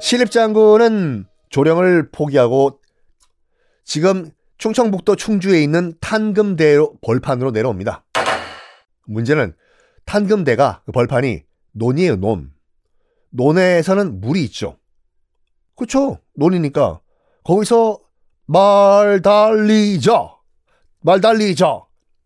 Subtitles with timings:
[0.00, 2.80] 신립장군은 조령을 포기하고
[3.84, 8.04] 지금 충청북도 충주에 있는 탄금대로 벌판으로 내려옵니다.
[9.06, 9.54] 문제는
[10.04, 12.52] 탄금대가 그 벌판이 논이에요, 논.
[13.30, 14.78] 논에서는 물이 있죠.
[15.76, 16.18] 그쵸?
[16.34, 17.00] 논이니까.
[17.44, 17.98] 거기서
[18.46, 20.36] 말 달리자.
[21.00, 21.82] 말 달리자.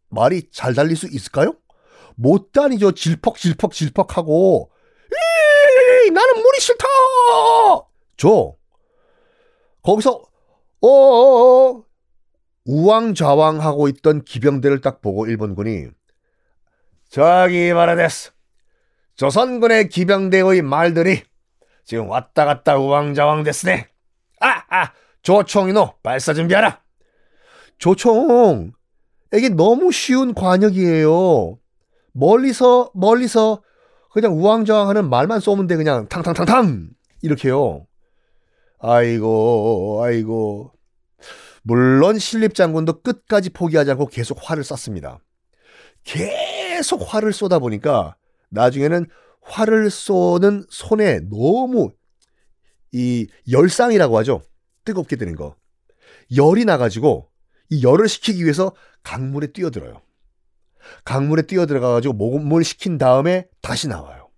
[0.09, 1.55] 말이 잘 달릴 수 있을까요?
[2.17, 2.93] 못 다니죠.
[2.93, 4.71] 질퍽질퍽 질퍽하고.
[6.07, 6.87] 이 나는 물이 싫다.
[8.17, 8.55] 저
[9.83, 10.23] 거기서
[10.81, 11.85] 어어어
[12.65, 15.89] 우왕좌왕하고 있던 기병대를 딱 보고 일본군이
[17.09, 18.33] 저기 말하됐어.
[19.17, 21.23] 조선군의 기병대의 말들이
[21.85, 23.89] 지금 왔다 갔다 우왕좌왕 됐으네.
[24.41, 26.83] 아, 아, 조총이노 발사 준비하라.
[27.79, 28.73] 조총,
[29.33, 31.59] 이게 너무 쉬운 관역이에요.
[32.13, 33.63] 멀리서, 멀리서
[34.17, 35.77] 그냥 우왕좌왕하는 말만 쏘면 돼.
[35.77, 36.89] 그냥 탕탕탕탕!
[37.21, 37.87] 이렇게요.
[38.79, 40.73] 아이고, 아이고.
[41.63, 45.19] 물론 신립 장군도 끝까지 포기하지 않고 계속 활을 쐈습니다.
[46.03, 48.17] 계속 활을 쏘다 보니까
[48.49, 49.05] 나중에는
[49.43, 51.93] 활을 쏘는 손에 너무
[52.93, 54.41] 이 열상이라고 하죠.
[54.87, 55.57] 뜨겁게 되는 거.
[56.35, 57.29] 열이 나가지고
[57.69, 60.01] 이 열을 식히기 위해서 강물에 뛰어들어요.
[61.05, 64.31] 강물에 뛰어 들어가가지고 목물 식힌 다음에 다시 나와요.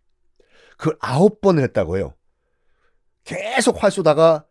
[0.77, 2.14] 그걸 아홉 번을 했다고 해요.
[3.24, 4.46] 계속 활 쏘다가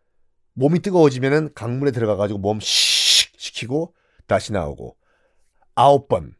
[0.54, 3.94] 몸이 뜨거워지면은 강물에 들어가가지고 몸씩 식히고
[4.26, 4.96] 다시 나오고
[5.74, 6.34] 아홉 번.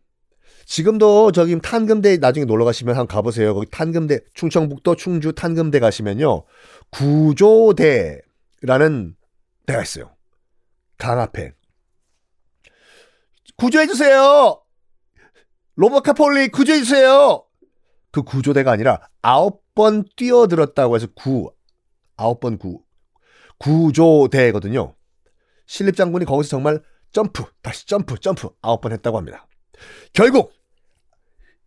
[0.67, 3.55] 지금도 저기 탄금대 나중에 놀러 가시면 한번 가보세요.
[3.55, 6.45] 거기 탄금대 충청북도 충주 탄금대 가시면요
[6.91, 8.21] 구조대라는
[9.67, 10.15] 대가 있어요.
[10.99, 11.53] 강 앞에
[13.57, 14.61] 구조해 주세요.
[15.79, 17.45] 로버카폴리 구조해 주세요.
[18.11, 21.53] 그 구조대가 아니라 아홉 번 뛰어들었다고 해서 구
[22.17, 22.83] 아홉 번 구
[23.59, 24.97] 구조대거든요.
[25.67, 26.83] 신립 장군이 거기서 정말
[27.13, 29.47] 점프 다시 점프 점프 아홉 번 했다고 합니다.
[30.13, 30.53] 결국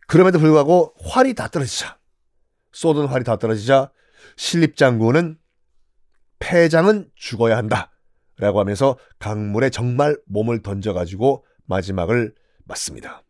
[0.08, 1.98] 그럼에도 불구하고 활이 다 떨어지자
[2.72, 3.92] 쏟은 활이 다 떨어지자
[4.36, 5.38] 신립 장군은
[6.38, 12.34] 패장은 죽어야 한다라고 하면서 강물에 정말 몸을 던져가지고 마지막을
[12.66, 13.22] 맞습니다.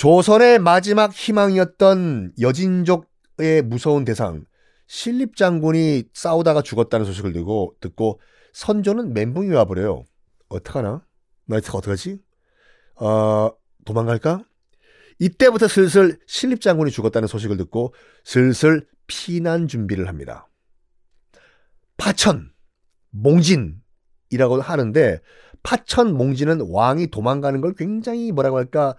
[0.00, 4.46] 조선의 마지막 희망이었던 여진족의 무서운 대상
[4.86, 8.18] 신립 장군이 싸우다가 죽었다는 소식을 듣고 듣고
[8.54, 10.04] 선조는 멘붕이 와버려요.
[10.48, 11.04] 어떡하나?
[11.44, 12.18] 나 이거 어떡하지?
[12.94, 13.50] 어,
[13.84, 14.42] 도망갈까?
[15.18, 17.92] 이때부터 슬슬 신립 장군이 죽었다는 소식을 듣고
[18.24, 20.48] 슬슬 피난 준비를 합니다.
[21.98, 22.50] 파천,
[23.10, 25.20] 몽진이라고 하는데
[25.62, 28.96] 파천, 몽진은 왕이 도망가는 걸 굉장히 뭐라고 할까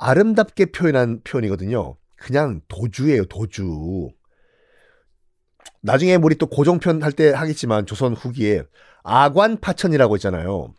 [0.00, 1.96] 아름답게 표현한 표현이거든요.
[2.16, 4.10] 그냥 도주예요, 도주.
[5.82, 8.64] 나중에 우리 또 고정편 할 때 하겠지만 조선 후기에
[9.02, 10.74] 아관 파천이라고 있잖아요.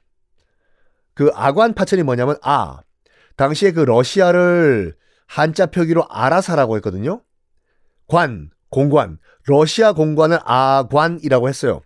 [1.13, 2.79] 그 아관 파천이 뭐냐면 아
[3.35, 4.95] 당시에 그 러시아를
[5.27, 7.21] 한자 표기로 아라사라고 했거든요.
[8.07, 11.81] 관 공관 러시아 공관을 아관이라고 했어요.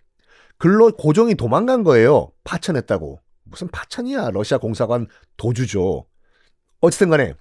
[0.58, 2.32] 글로 고종이 도망간 거예요.
[2.44, 3.20] 파천했다고.
[3.44, 4.32] 무슨 파천이야?
[4.32, 5.08] 러시아 공사관
[5.38, 6.06] 도주죠.
[6.82, 7.34] 어쨌든 간에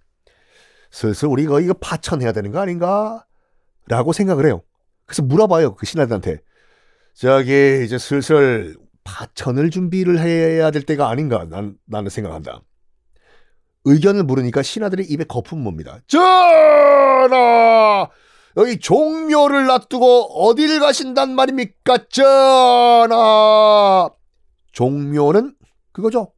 [0.90, 3.26] 슬슬 우리 이거 이거 파천해야 되는 거 아닌가?
[3.88, 4.62] 라고 생각을 해요.
[5.06, 5.74] 그래서 물어봐요.
[5.74, 6.38] 그 신하들한테.
[7.14, 12.62] 저기 이제 슬슬 파천을 준비를 해야 될 때가 아닌가 난, 나는 생각한다.
[13.84, 15.98] 의견을 물으니까 신하들의 입에 거품 뭡니다.
[16.06, 18.08] 전하!
[18.56, 22.06] 여기 종묘를 놔두고 어디를 가신단 말입니까?
[22.08, 24.08] 전하!
[24.72, 25.54] 종묘는
[25.92, 26.32] 그거죠.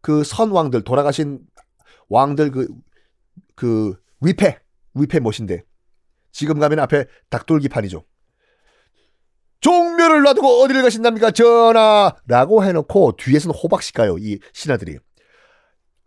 [0.00, 1.40] 그 선왕들, 돌아가신
[2.10, 2.68] 왕들 그,
[3.54, 4.58] 그, 위패,
[4.94, 5.62] 위패 못인데.
[6.32, 8.04] 지금 가면 앞에 닭돌기판이죠.
[9.60, 11.30] 종묘를 놔두고 어디를 가신답니까?
[11.32, 12.14] 전하!
[12.26, 14.16] 라고 해놓고 뒤에서는 호박씩 가요.
[14.18, 14.98] 이 신하들이.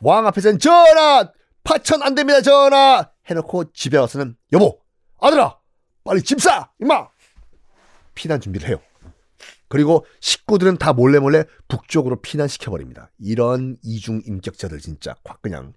[0.01, 1.31] 왕 앞에서는 전하!
[1.63, 3.09] 파천 안 됩니다, 전하!
[3.29, 4.79] 해놓고 집에 와서는 여보!
[5.19, 5.57] 아들아!
[6.03, 6.71] 빨리 짐 싸!
[6.79, 7.07] 임마!
[8.15, 8.81] 피난 준비를 해요.
[9.69, 13.11] 그리고 식구들은 다 몰래 몰래 북쪽으로 피난시켜버립니다.
[13.17, 15.73] 이런 이중 인격자들 진짜 확 그냥.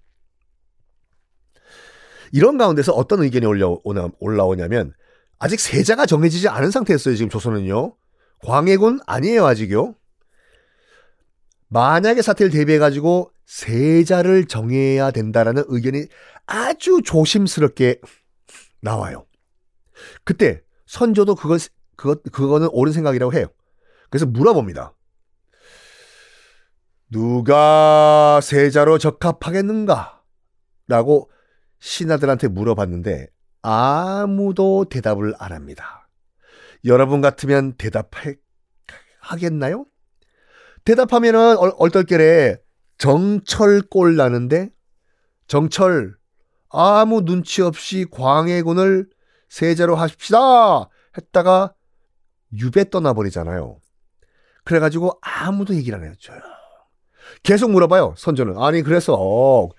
[2.31, 4.93] 이런 가운데서 어떤 의견이 올라오냐, 올라오냐면
[5.39, 7.15] 아직 세자가 정해지지 않은 상태였어요.
[7.15, 7.95] 지금 조선은요.
[8.43, 9.95] 광해군 아니에요 아직요.
[11.69, 16.05] 만약에 사태를 대비해 가지고 세자를 정해야 된다라는 의견이
[16.45, 18.01] 아주 조심스럽게
[18.81, 19.25] 나와요.
[20.23, 21.59] 그때 선조도 그걸
[21.95, 23.47] 그것 그거는 옳은 생각이라고 해요.
[24.09, 24.93] 그래서 물어봅니다.
[27.09, 30.21] 누가 세자로 적합하겠는가?
[30.87, 31.31] 라고
[31.79, 33.27] 신하들한테 물어봤는데
[33.61, 36.09] 아무도 대답을 안 합니다.
[36.85, 39.85] 여러분 같으면 대답하겠나요?
[40.85, 42.57] 대답하면은 얼떨결에
[42.97, 44.69] 정철골 나는데
[45.47, 46.15] 정철
[46.69, 49.09] 아무 눈치 없이 광해군을
[49.49, 51.73] 세자로 하십시다 했다가
[52.53, 53.79] 유배 떠나버리잖아요.
[54.63, 56.13] 그래가지고 아무도 얘기를 안 해요.
[57.43, 58.15] 계속 물어봐요.
[58.17, 59.69] 선조는 아니 그래서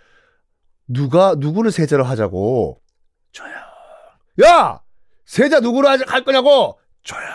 [0.88, 2.80] 누가 누구를 세자로 하자고
[3.30, 3.52] 조용.
[4.42, 4.80] 야
[5.26, 7.28] 세자 누구로 할 거냐고 조용.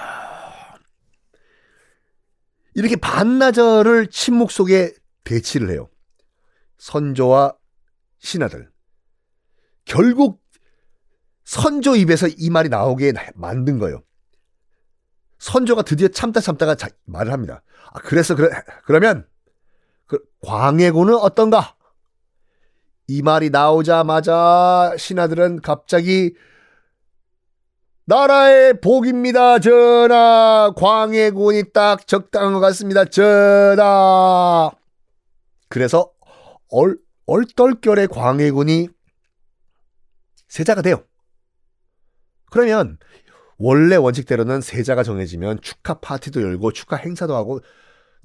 [2.75, 5.89] 이렇게 반나절을 침묵 속에 대치를 해요.
[6.77, 7.55] 선조와
[8.19, 8.69] 신하들.
[9.85, 10.41] 결국
[11.44, 14.01] 선조 입에서 이 말이 나오게 만든 거예요.
[15.38, 17.61] 선조가 드디어 참다 참다가 자, 말을 합니다.
[17.91, 18.50] 아, 그래서 그래,
[18.85, 19.27] 그러면
[20.07, 21.75] 그 광해군은 어떤가?
[23.07, 26.35] 이 말이 나오자마자 신하들은 갑자기
[28.05, 30.73] 나라의 복입니다, 전하.
[30.75, 34.71] 광해군이 딱 적당한 것 같습니다, 전하.
[35.69, 36.11] 그래서
[36.69, 38.89] 얼, 얼떨결에 광해군이
[40.47, 41.03] 세자가 돼요.
[42.51, 42.97] 그러면
[43.57, 47.59] 원래 원칙대로는 세자가 정해지면 축하 파티도 열고 축하 행사도 하고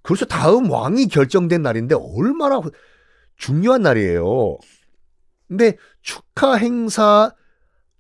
[0.03, 2.61] 그래서 다음 왕이 결정된 날인데 얼마나
[3.39, 4.59] 중요한 날이에요.
[5.47, 7.35] 근데 축하 행사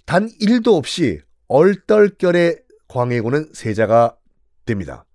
[0.04, 2.56] 단 1도 없이 얼떨결에
[2.88, 4.16] 광해군은 세자가
[4.66, 5.06] 됩니다.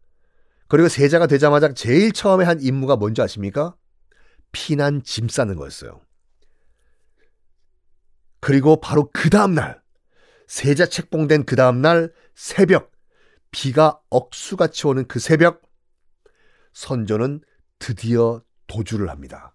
[0.67, 3.75] 그리고 세자가 되자마자 제일 처음에 한 임무가 뭔지 아십니까?
[4.51, 6.01] 피난 짐 싸는 거였어요.
[8.39, 9.81] 그리고 바로 그 다음날,
[10.47, 12.91] 세자 책봉된 그 다음날 새벽,
[13.51, 15.61] 비가 억수같이 오는 그 새벽,
[16.73, 17.41] 선조는
[17.77, 19.53] 드디어 도주를 합니다.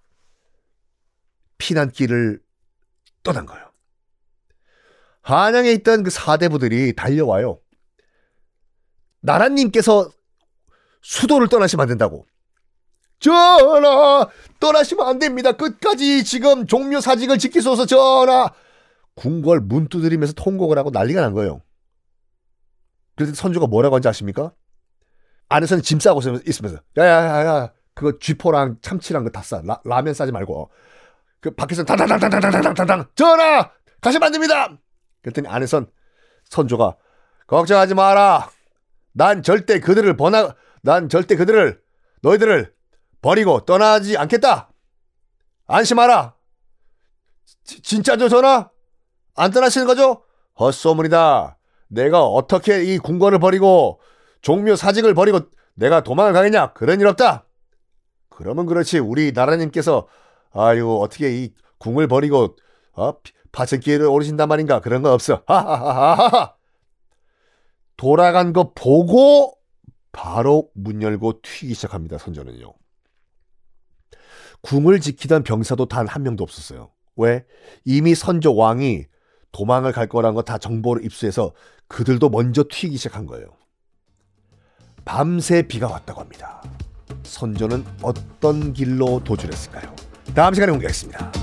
[1.59, 2.41] 피난길을
[3.23, 3.69] 떠난 거예요.
[5.23, 7.61] 한양에 있던 그 사대부들이 달려와요.
[9.21, 10.11] 나라님께서
[11.03, 12.27] 수도를 떠나시면 안 된다고.
[13.21, 14.29] 전하,
[14.61, 15.53] 떠나시면 안 됩니다.
[15.53, 18.53] 끝까지 지금 종묘 사직을 지키소서 전하.
[19.17, 21.61] 궁궐 문 두드리면서 통곡을 하고 난리가 난 거예요.
[23.17, 24.53] 그래서 선조가 뭐라고 한지 아십니까?
[25.49, 29.61] 안에서는 짐 싸고 있으면서 야야야야 그거 쥐포랑 참치랑 그 다 싸.
[29.65, 30.71] 라, 라면 싸지 말고
[31.41, 33.71] 그 밖에서 다다다다다다다다당 전하
[34.01, 34.79] 다시 만듭니다.
[35.23, 35.91] 그랬더니 안에선
[36.45, 36.97] 선조가
[37.47, 38.51] 걱정하지 마라.
[39.13, 41.81] 난 절대 그들을 버나 난 절대 그들을
[42.23, 42.73] 너희들을
[43.23, 44.71] 버리고 떠나지 않겠다.
[45.67, 46.35] 안심하라.
[47.65, 48.71] 지, 진짜죠 전하?
[49.35, 50.23] 안 떠나시는 거죠?
[50.59, 51.59] 헛소문이다.
[51.89, 54.01] 내가 어떻게 이 궁궐을 버리고
[54.41, 55.41] 종묘 사직을 버리고
[55.75, 56.73] 내가 도망을 가겠냐?
[56.73, 57.45] 그런 일 없다.
[58.29, 60.07] 그러면 그렇지 우리 나라님께서
[60.53, 62.57] 아유 어떻게 이 궁을 버리고
[62.95, 63.13] 어?
[63.53, 64.81] 파천기를 오르신단 말인가?
[64.81, 65.43] 그런 거 없어.
[67.97, 69.55] 돌아간 거 보고
[70.13, 72.19] 바로 문 열고 튀기 시작합니다.
[72.19, 72.73] 선조는요.
[74.61, 76.91] 궁을 지키던 병사도 단 한 명도 없었어요.
[77.17, 77.45] 왜?
[77.85, 79.05] 이미 선조 왕이
[79.53, 81.53] 도망을 갈 거란 거 다 정보를 입수해서
[81.89, 83.47] 그들도 먼저 튀기 시작한 거예요.
[85.05, 86.63] 밤새 비가 왔다고 합니다.
[87.23, 89.95] 선조는 어떤 길로 도주했을까요?
[90.39, 91.38] 다음 시간에 공개하겠습니다.